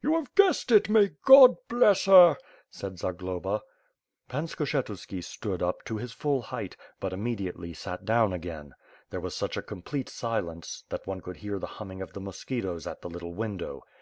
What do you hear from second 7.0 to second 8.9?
imme diately sat down again.